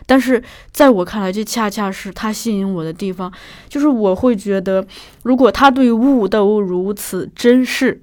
[0.08, 0.42] 但是
[0.72, 3.32] 在我看来，这恰恰是他吸引我的地方，
[3.68, 4.86] 就是我会觉得，
[5.24, 8.02] 如果他对物都如此珍视，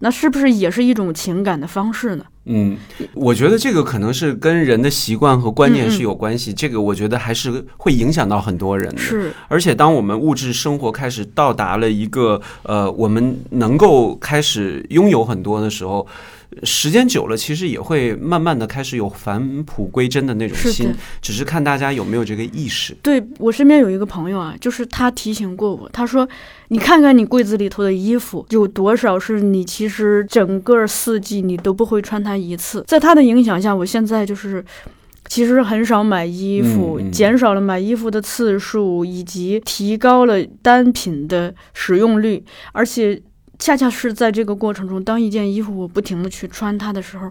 [0.00, 2.26] 那是不是也是一种情感的方式呢？
[2.46, 2.76] 嗯，
[3.14, 6.52] 我觉得这个可能是跟人的习惯和观念是有关系。
[6.52, 8.98] 这个我觉得还是会影响到很多人的。
[8.98, 16.06] 是，而且当我们物质生活开始到达了一个呃，我们能够开始拥有很多的时候。
[16.62, 22.94] 时间久了，其实也会慢慢的开始有返璞归真的那种心，只是看大家有没有这个意识。
[23.02, 26.28] 对我身边有一个朋友啊，就是他提醒过我，他说
[26.68, 34.64] ：“你看看你柜子里头的衣服，有多少是你其实整个四季你都不会穿它一次。”在他的影响下，我现在就是
[35.28, 43.20] 其实很少买衣服，减少了买衣服的次数，以及提高了单品的使用率，而且。
[43.58, 47.30] 恰恰是在这个过程中，当一件衣服我不停的去穿它的时候，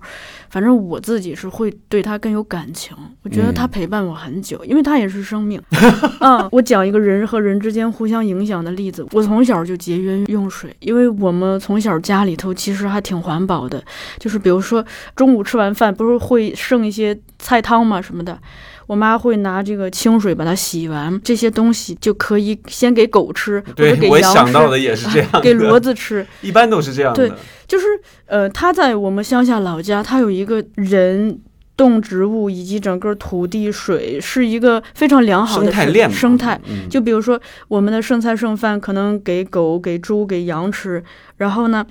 [0.50, 2.96] 反正我自己是会对它更有感情。
[3.24, 5.62] 我觉得它陪伴我很久，因为它也是生命。
[6.22, 9.06] 嗯，我讲一个人和人之间互相影响的例子。
[9.12, 13.84] 我从小就节约用水，因为我们从小家里头其实还挺环保的，
[14.18, 14.84] 就是比如说
[15.16, 18.40] 中午吃完饭不是会剩一些菜汤嘛什么的。
[18.88, 24.34] 我妈会拿这个清水把它洗完，这些东西就可以先给狗吃，或者给羊吃。
[24.34, 27.28] 想到的也是这 样，给骡子吃，一般都是这样的。
[27.28, 27.36] 对，
[27.68, 27.86] 就是
[28.26, 31.40] 呃，他在我们乡下老家，他有一个人、
[31.78, 36.62] 动植物以及整个土地、水是一个非常良好的生态生态。
[36.90, 41.04] 就比如说我们的剩菜剩饭，可能给狗、给猪、给羊吃，
[41.38, 41.86] 然后呢。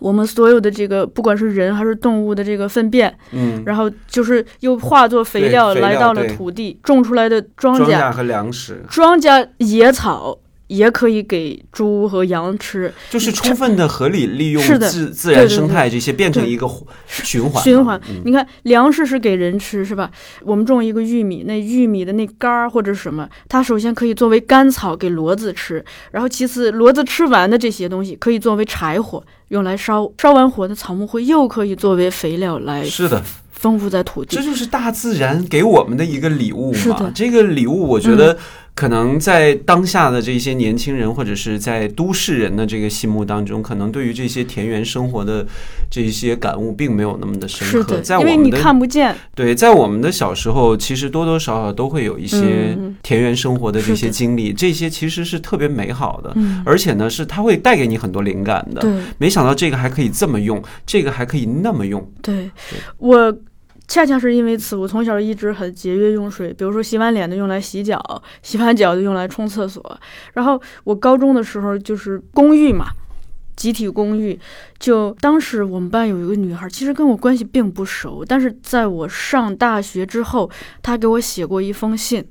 [0.00, 10.38] 我们所有的这个，不管是人还是动物的这个粪便，嗯，然后就是又化作肥料来到了土地，种出来的庄稼和粮食，庄稼野草。
[10.74, 16.68] 也可以给猪和羊吃，就是充分的合理利用是的自自然生态这些，变成一个
[17.06, 17.62] 循环。
[17.62, 18.22] 循环嗯。
[18.24, 20.10] 你看，粮食是给人吃，是吧？
[20.42, 34.42] 我们种一个玉米，那玉米的那杆儿或者什么，它首先可以作为干草给骡子吃，然后其次，骡子吃完的这些东西可以作为柴火用来烧，烧完火的草木灰又可以作为肥料来是的，丰富在土地这。
[34.42, 37.12] 就是大自然给我们的一个礼物嘛。
[37.14, 38.36] 这个礼物，我觉得
[38.74, 45.46] 可能在当下的这些年轻人，或者是在都市人的这个心目当中，可能对于这些田园生活的
[45.88, 48.00] 这些感悟，并没有那么的深刻。
[48.00, 58.80] 在我们的看不见，对，在我们的小时候，其实多多少少都会有一些田园生活的这些经历，这些其实是特别美好的，嗯，而且呢，是它会带给你很多灵感的。
[58.80, 62.04] 对没想到这个还可以这么用，这个还可以那么用。
[62.20, 63.32] 对对，我
[63.86, 68.00] 恰恰是因为此，我从小一直很节约用水，比如说洗完脸的用来洗脚，
[68.42, 70.00] 洗完脚的用来冲厕所。
[70.32, 72.86] 然后我高中的时候就是公寓嘛，
[73.56, 74.40] 集体公寓，
[74.78, 80.50] 就当时我们班有一个女孩，其实跟我关系并不熟，但是在我上大学之后，
[80.82, 82.24] 她给我写过一封信，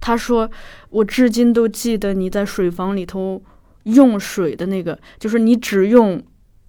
[0.00, 0.48] 她说
[0.90, 3.42] 我至今都记得你在水房里头
[3.84, 6.22] 用水的那个，就是你只用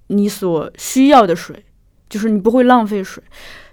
[0.07, 1.65] 你所需要的水。
[2.09, 3.23] 就是你不会浪费水，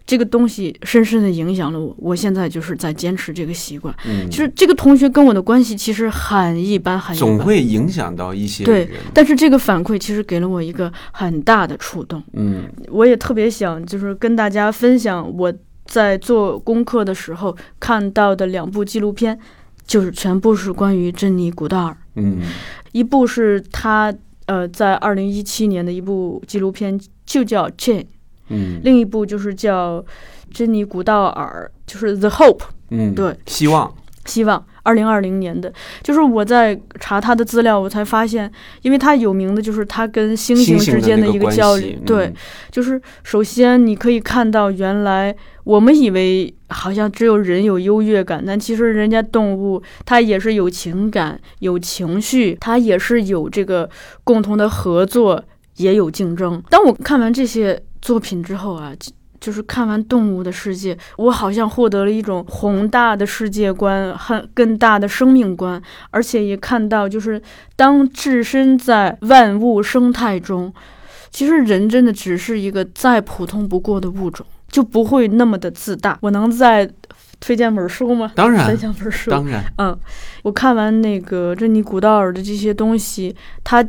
[0.08, 1.94] 这个东西深深的影响了我。
[1.98, 3.94] 我现在就是在坚持这个习惯。
[4.06, 7.28] 嗯，就是这个同学跟我的关系其实很一般，很一般。
[7.28, 8.88] 总会影响到一些对。
[9.12, 12.22] 但是这个反馈其实给了我一个很大的触动。
[12.32, 15.52] 嗯我也特别想就是跟大家分享我
[15.84, 19.38] 在做功课的时候看到的两部纪录片，
[19.86, 21.94] 就是全部是关于珍妮古道尔。
[22.14, 22.38] 嗯
[22.92, 24.14] 一部是他
[24.46, 28.00] 呃在二零一七年的一部纪录片，就叫《Chain》。
[28.48, 30.00] 嗯另一部就是叫
[30.50, 32.58] 《珍妮古道尔》，就是《The Hope》，
[32.90, 33.94] 嗯，对，希望。
[34.24, 35.72] 希望二零二零年的。
[36.02, 38.50] 就是我在查他的资料，我才发现，
[38.82, 42.34] 因为他有名的就是他跟星星星之间的一个交流，嗯对，
[42.70, 45.34] 就是首先你可以看到，原来
[45.64, 53.88] 我们以为好像只有人有优越感，但其实人家动物它也是有情感、有情绪，它也是有这个
[54.24, 55.42] 共同的合作，
[55.76, 56.62] 也有竞争。
[56.68, 58.92] 当我看完这些作品之后啊。
[58.98, 65.80] 就就是看完《动物的世界》，我好像获得了一种宏大的世界观，很更大的生命观，
[66.10, 67.40] 而且也看到，就是
[67.76, 70.74] 当置身在万物生态中，
[71.30, 76.18] 其实人真的只是一个再普通不过的物种，就不会那么的自大。
[76.20, 76.90] 我能再
[77.38, 78.32] 推荐本书吗？
[78.34, 79.30] 当然分，享本书。
[79.30, 79.96] 当然，嗯，
[80.42, 83.86] 我看完那个珍妮古道尔的这些东西，它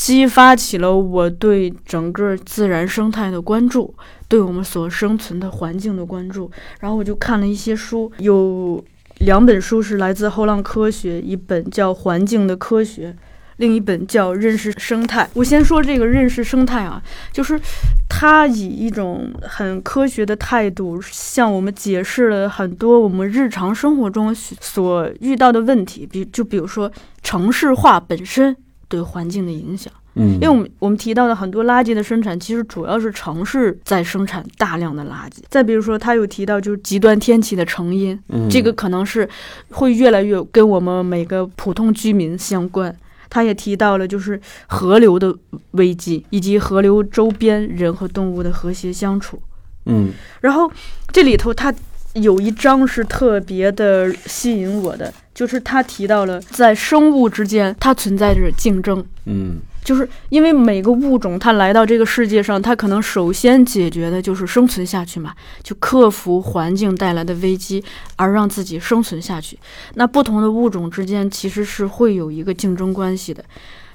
[0.00, 3.94] 激发起了我对整个自然生态的关注，
[4.28, 6.50] 对我们所生存的环境的关注。
[6.80, 8.82] 然后我就看了一些书，有
[9.18, 13.12] 两本书是来自后浪科学，一本叫《环境的科学》。
[13.58, 15.24] 另一本叫《认识生态》。
[15.34, 17.60] 我先说这个认识生态啊，就是
[18.08, 26.90] 它以一种很科学的态度，向我们解释了很多我们日常生活中所遇到的问题，比就比如说
[27.22, 28.56] 城市化本身
[28.90, 29.90] 对环境的影响。
[30.16, 35.38] 嗯，因为我们我们提到的很多垃圾的生产，其实主要是城市在生产大量的垃圾。
[35.48, 39.26] 再比如说，他有提到就是极端天气的成因，嗯这个可能是
[39.70, 42.94] 会越来越跟我们每个普通居民相关。
[43.28, 45.32] 他也提到了就是河流的
[45.70, 49.40] 危机，以及河流周边人和动物的和谐相处。
[49.86, 50.68] 嗯然后
[51.12, 51.72] 这里头他
[52.14, 59.04] 有一章是特别的吸引我的，就是他提到了在生物之间它存在着竞争。
[59.26, 67.82] 嗯就是因为每个物种它来到这个世界上，它可能首先解决的就是生存下去嘛，就克服环境带来的危机，
[68.16, 69.58] 而让自己生存下去。
[69.94, 73.42] 那不同的物种之间其实是会有一个竞争关系的，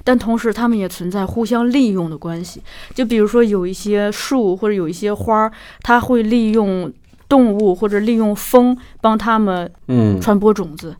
[0.02, 2.60] 但同时它们也存在互相利用的关系。
[2.92, 6.92] 就比如说有一些树或者有一些花儿，它会利用
[7.28, 10.96] 动物或者利用风帮它们嗯传播种子。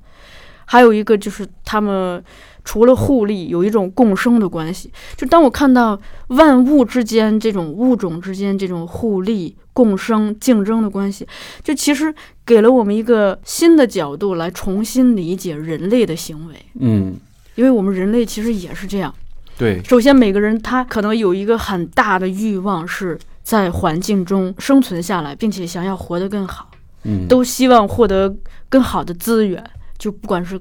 [0.66, 2.22] 还有一个就是他们
[2.62, 4.92] 除了互利，有一种共生的关系。
[5.16, 11.26] 就当我看到万物之间这种物种之间这种互利、共生、竞争的关系，
[11.62, 12.14] 就其实
[12.44, 16.54] 给了我们一个新的角度来重新理解人类的行为。
[16.80, 17.14] 嗯，
[17.54, 19.14] 因为我们人类其实也是这样。
[19.56, 26.70] 对，首先，每个人他可能有一个很大的欲望，是在环境中生存下来，并且想要活得更好。
[27.08, 28.34] 嗯都希望获得
[28.68, 29.64] 更好的资源，
[29.98, 30.60] 就不管是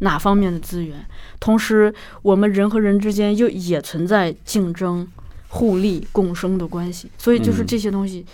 [0.00, 1.04] 哪方面的资源。
[1.40, 5.06] 同时，我们人和人之间又也存在竞争、
[5.48, 7.10] 互利、共生的关系。
[7.16, 8.24] 所以，就是嗯这些东西，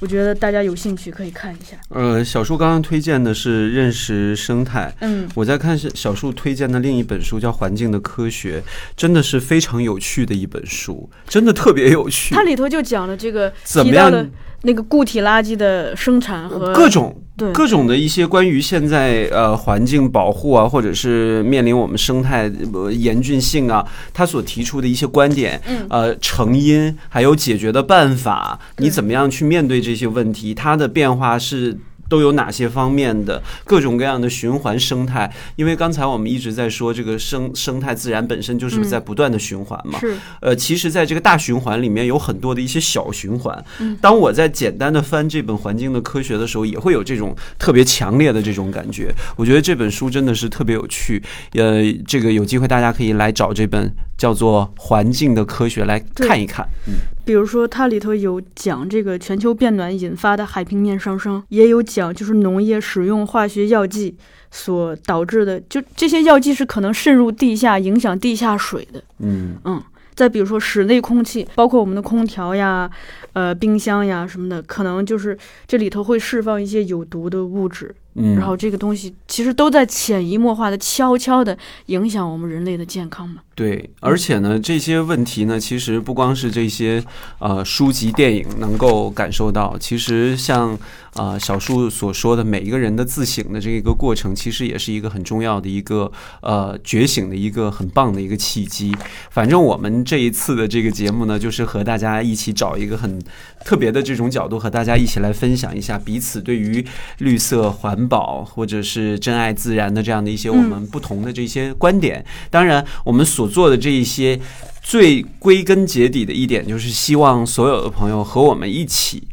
[0.00, 1.76] 我觉得大家有兴趣可以看一下。
[1.90, 8.60] 呃，小树刚刚推荐的是《认识生态》，嗯，我在看小树推荐的另一本书叫《环境的科学》，
[8.96, 12.34] 真的是非常有趣的一本书，真的特别有趣。
[12.34, 14.30] 它里头就讲了这个怎么样
[14.62, 17.22] 那个固体垃圾的生产和各种。
[17.54, 23.82] 各种的一些关于现在呃环境保护啊，或者是面临我们生态呃严峻性啊，
[24.12, 30.54] 他所提出的一些观点，嗯呃成因还有解决的办法，你怎么样去面对这些问题？
[30.54, 31.78] 它的变化是。
[32.08, 35.32] 都有哪些方面的各种各样的循环生态？
[35.54, 39.96] 因为刚才我们一直在说这个生生态自然本身就是在不断的循环嘛。
[40.00, 40.16] 是。
[40.40, 43.64] 呃，其实，在这个大循环里面有很多的一些小循环。
[44.00, 49.14] 当我在简单的翻这本《环境的科学》的时候，也会有这种特别强烈的这种感觉。
[49.36, 51.22] 我觉得这本书真的是特别有趣。
[51.52, 53.88] 呃，这个有机会大家可以来找这本
[54.18, 56.68] 叫做《环境的科学》来看一看。
[56.88, 56.94] 嗯。
[57.30, 64.16] 比如说，它里头有讲这个全球变暖引发的海平面上升，也有讲就是农业使用化学药剂
[64.50, 69.00] 所导致的，就这些药剂是可能渗入地下，影响地下水的。
[69.20, 69.80] 嗯嗯。
[70.16, 72.90] 再比如说室内空气，包括我们的空调呀、
[73.32, 77.94] 呃冰箱呀什么的，可能就是这里头会释放一些有毒的物质。
[78.16, 81.56] 嗯，然后这个东西其实都在潜移默化的、悄悄的
[81.86, 83.40] 影响我们人类的健康嘛。
[83.60, 87.04] 对，而且呢，这些问题呢，其实不光是这些
[87.40, 90.78] 呃书籍、电影能够感受到，其实像
[91.12, 98.96] 啊小树所说的，每一个人的自省的这个过程，其实也是一个很重要的一个呃觉醒的一个很棒的一个契机。
[99.30, 103.22] 反正我们这一次的这个节目呢，就是和大家一起找一个很
[103.62, 106.82] 特别的这种角度，和大家一起来分享一下彼此对于
[107.18, 107.90] 绿色环。
[107.90, 114.40] 环保或者是珍爱自然的这样的一些我们不同的这些观点，当然我们所做的这一些
[114.80, 119.24] 最归根结底的一点，就是希望所有的朋友和我们一起。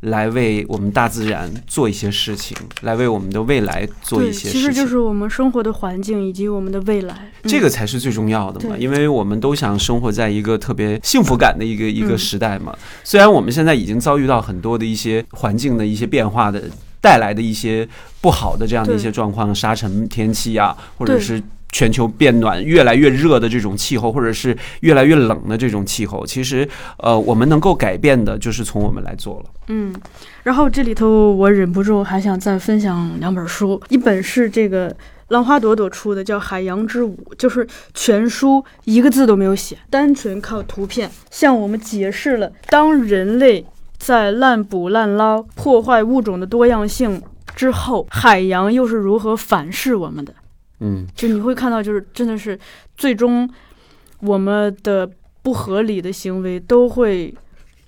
[0.00, 4.52] 来为我们大自然做一些事情，来为我们的未来做一些事情。
[4.52, 8.76] 其实就是我们生活的环境以及我们的未来，这个才是最重要的嘛。
[8.78, 12.76] 因为我们都想生活在一个特别幸福感的一个一个时代嘛。
[13.02, 16.62] 虽然我们现在已经遭遇到很多的一些环境的一些变化的
[17.00, 17.88] 带来的一些
[18.20, 21.42] 不好的这样的一些状况，沙尘天气啊，或者是。
[21.72, 26.66] 全球变暖越来越热的这种气候，或者是越来越冷的这种气候，其实，
[26.98, 29.46] 呃，我们能够改变的，就是从我们来做了。
[29.68, 29.94] 嗯，
[30.44, 34.94] 然后这里头我忍不住还想再分享两本书，一本是这个
[35.28, 43.66] 浪花朵朵出的，叫《海洋之舞》，就是全书一个字都没有写，单纯靠图片向我们解释了当人类
[43.98, 47.20] 在滥捕滥捞、破坏物种的多样性
[47.56, 50.32] 之后，海洋又是如何反噬我们的。
[50.80, 52.58] 嗯，就你会看到，就是真的是
[52.96, 53.48] 最终
[54.20, 55.10] 我们的
[55.42, 57.34] 不合理的行为都会。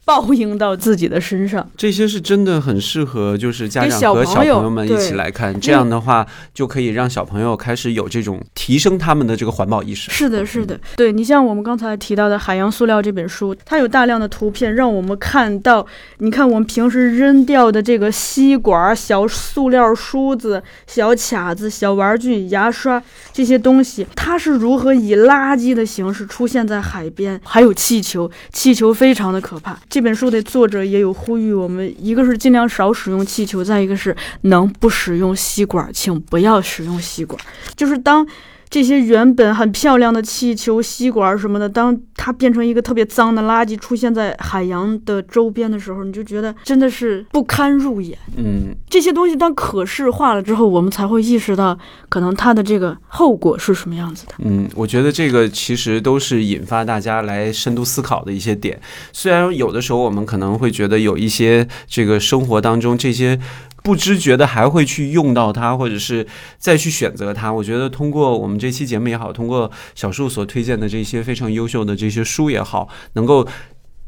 [0.09, 5.61] 报应到自己的身上，这些是真的很适合，就是家长和小朋友们一起来看。
[5.61, 10.11] 这样的话，就可以让小朋友开始有这种提升他们的这个环保意识。
[10.11, 15.87] 是的，是的，对你像我们刚才提到的《海洋塑料》这本书，它有大量的图片，让我们看到，
[16.21, 27.39] 你看我们平时扔掉的这个吸管、小塑料梳子、小卡子、小玩具、牙刷这些东西，它是如何以垃圾的形式出现在海边？
[27.45, 29.79] 还有气球，气球非常的可怕。
[29.99, 37.37] 这本书的作者也有呼吁我们，一个是尽量少使用气球，再一个是能不使用吸管，请不要使用吸管。
[37.75, 38.25] 就是当。
[38.71, 48.19] 这些原本很漂亮的气球、吸管什么的，当它变成一个特别脏的垃圾出现在海洋的周边的时候，你就觉得真的是不堪入眼。
[48.37, 54.35] 嗯，这些东西当可视化了之后，我们才会意识到可能它的这个后果是什么样子的。
[54.39, 58.79] 嗯，我觉得这个其实都是引发大家来深度思考的一些点。
[59.13, 63.39] 虽然有的时候我们可能会觉得有一些这个生活当中这些。
[63.83, 66.27] 不知觉的还会去用到它，或者是
[66.59, 67.53] 再去选择它。
[67.53, 73.47] 我觉得通过我们这期节目也好，通过小树所推荐的这些非常优秀的这些书也好，能够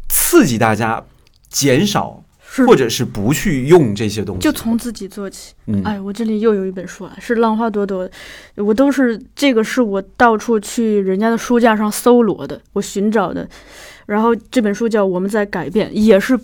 [0.08, 1.02] 刺激大家
[1.48, 2.22] 减少
[2.66, 4.40] 或者是不去用这些东西。
[4.40, 5.54] 就从自己做起。
[5.66, 8.10] 嗯哎，我这里又有一本书啊，是浪花朵朵，
[8.56, 13.48] 我都是这个是我到处去人家的书架上搜罗的，我寻找的。
[14.06, 16.38] 然后这本书叫《我们在改变》，也是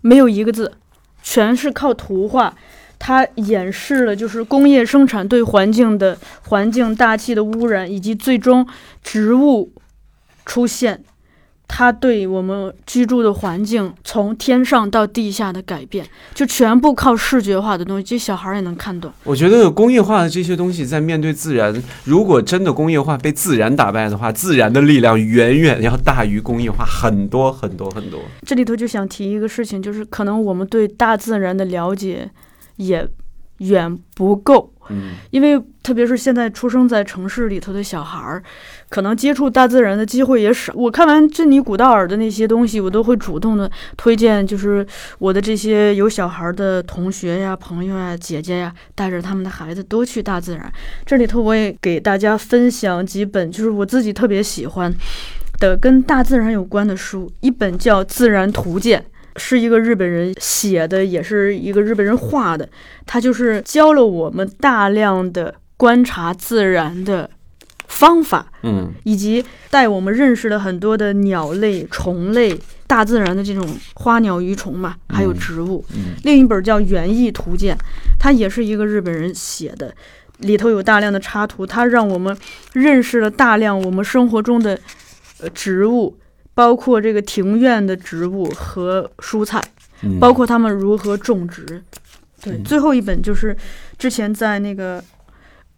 [0.00, 0.72] 没有一个字。
[1.24, 2.54] 全是靠图画，
[2.98, 8.64] 它演示了就是工业生产对环境的环境大气的污染，以及最终
[9.02, 9.72] 植物
[10.44, 11.02] 出现。
[11.76, 19.12] 它对我们居住的环境从天上到地下的改变，就全部靠视觉化的东西，这小孩儿也能看懂。
[19.24, 28.20] 我觉得工业化的这些东西，在面对自然，如果真的工业化被自然打败的话，自然的力量远远要大于工业化很多很多很多。
[28.46, 32.30] 这里头就想提一个事情，就是可能我们对大自然的了解
[32.76, 33.04] 也
[33.58, 34.72] 远不够。
[34.90, 38.42] 嗯，因为特别是现在出生在城市里头的小孩儿，
[38.88, 40.72] 可能接触大自然的机会也少。
[40.74, 44.84] 我看完珍妮古道尔的那些东西，我都会主动的推荐，就是
[45.18, 50.72] 我的这些有小孩的同学呀、朋友呀、姐姐呀，带着他们的孩子多去大自然。
[51.04, 54.90] 这里头我也给大家分享几本，就是我自己特别喜欢
[55.60, 59.00] 的跟大自然有关的书，一本叫《自然图鉴》。
[59.36, 62.68] 是一个日本人写的，也是一个日本人画的。
[63.04, 67.28] 他就是教了我们大量的观察自然的
[67.86, 75.84] 方法，嗯，以及带我们认识了很多的鸟类、虫类、大自然的这种花鸟鱼虫嘛，还有植物。
[75.94, 77.76] 嗯，另一本叫《园艺图鉴》，
[78.18, 79.94] 它也是一个日本人写的，
[80.38, 82.36] 里头有大量的插图，它让我们
[82.72, 84.78] 认识了大量我们生活中的
[85.40, 86.16] 呃植物。
[86.56, 89.60] 包括这个庭院的植物和蔬菜，
[90.20, 91.82] 包括他们如何种植。
[92.40, 93.56] 对，最后一本就是
[93.98, 95.02] 之前在那个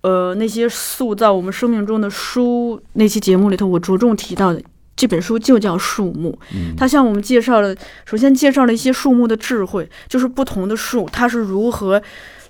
[0.02, 4.62] 呃那些塑造我们生命中的书那期节目里头，我着重提到的
[4.94, 6.38] 这本书就叫《树木》。
[6.76, 7.74] 它向我们介绍了，
[8.04, 12.00] 首先介绍了一些树木的智慧，就是不同的树它是如何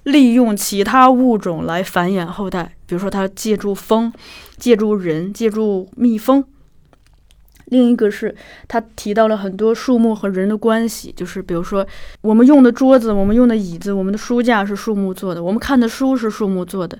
[0.05, 2.73] 利用其他物种来繁衍后代。
[2.87, 4.13] 比如说，它借助风，
[4.57, 6.45] 借助人，借助蜜蜂。
[7.65, 8.33] 另一个是，
[8.69, 11.85] 他提到了很多树木和人的关系，就是比如说，
[12.21, 16.97] 我们用的桌子、我们用的椅子、我们的书架是树木做的，我们看的书是树木做的，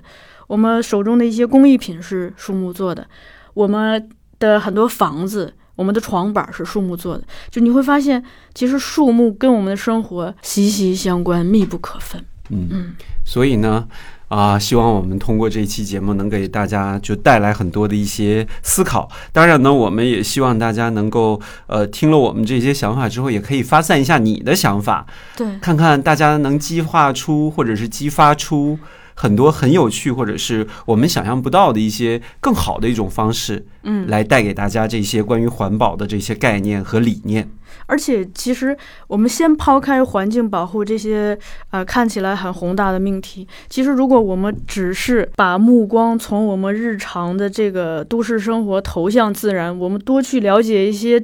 [0.47, 3.05] 我们手中的一些工艺品是树木做的，
[3.53, 7.23] 我们的很多房子、我们的床板是树木做的。
[7.51, 8.23] 就你会发现，
[8.53, 12.23] 其实树木跟我们的生活息息相关、密不可分。
[12.49, 12.95] 嗯嗯，
[13.25, 13.87] 所以呢。
[14.29, 19.09] 啊，希望我们通过这一期节目能给大家就带来很多的一些思考。
[19.31, 28.77] 当然呢，我们也希望大家能够呃听了我们这些想法之后，也可以发散一下你的想法，对，看看大家能激化出或者是激发出
[29.19, 37.49] 很多很有趣或者是我们想象不到的一些更好的一种方式，嗯，来带给大家这些关于环保的这些概念和理念。
[37.87, 41.37] 而且，其实我们先抛开环境保护这些
[41.71, 51.23] 呃看起来很宏大的命题，其实如果我们只是把目光从我们日常的这个都市生活投向自然，我们多去了解一些。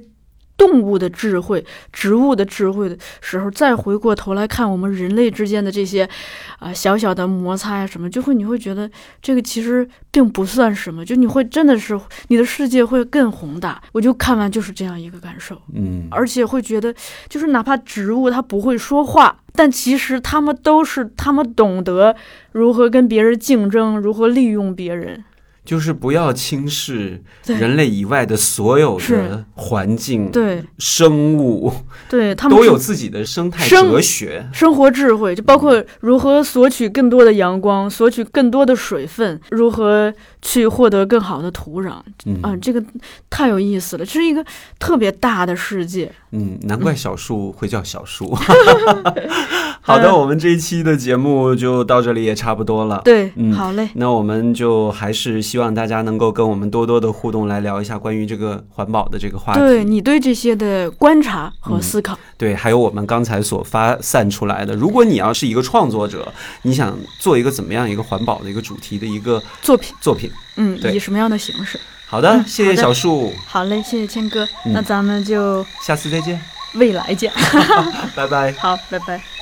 [0.58, 6.08] 动物的智慧、植物的智慧的时候，再回过头来看我们人类之间的这些，
[6.60, 8.90] 啊小小的摩擦呀什么，就会你会觉得
[9.22, 13.82] 这个其实并不算什么，就你会真的是你的世界会更宏大。
[13.92, 16.94] 我就看完就是这样一个感受，嗯，而且会觉得，
[17.28, 22.16] 就是哪怕植物它不会说话，但其实他们都是他们懂得
[22.52, 25.24] 如何跟别人竞争，如何利用别人。
[25.66, 31.72] 就是不要轻视人类以外的所有的环境、对生物，
[32.10, 41.94] 对他们都有自己的生态哲学、生活智慧，就包括如何索取更多的阳光、索取更多的水分，如何去获得更好的土壤。
[42.42, 42.84] 啊，这个
[43.30, 44.44] 太有意思了，这是一个
[44.80, 46.12] 特别大的世界。
[46.36, 48.36] 嗯，难怪小树会叫小树。
[49.86, 53.02] 好的，我们这一期的节目就到这里也差不多了。
[53.04, 53.90] 对，嗯，好嘞。
[53.96, 59.60] 那我们就还是希望大家能够跟我们多多的互动，来聊一下关于这个环保的这个话题。
[59.60, 62.18] 对你对这些的观察和思考。
[62.38, 66.32] 对，还有我们刚才所发散出来的，如果你要是一个创作者，
[66.62, 71.80] 你想做一个怎么样一个环保的一个主题的一个作品，作品，嗯，以什么样的形式？
[72.06, 73.34] 好的，谢谢小树。
[73.48, 74.48] 好嘞，谢谢谦哥。
[74.66, 76.40] 那咱们就下次再见，
[76.76, 77.32] 未来见。
[78.16, 78.52] 拜拜。
[78.62, 79.33] 好，拜拜。